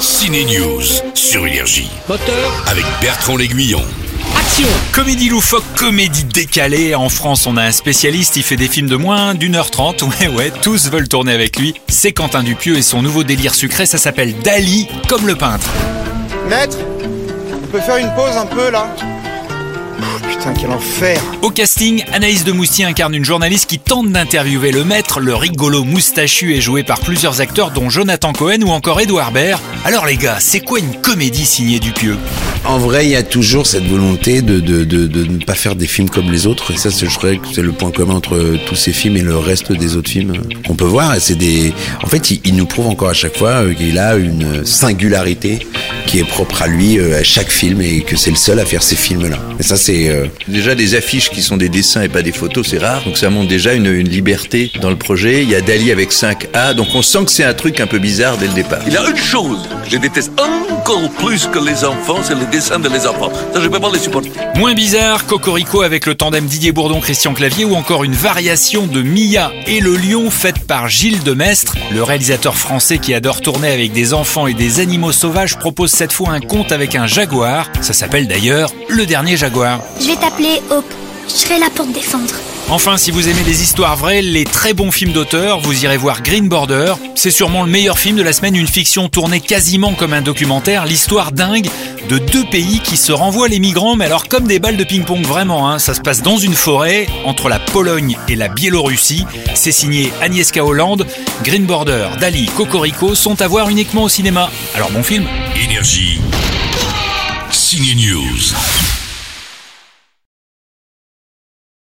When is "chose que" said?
59.16-59.90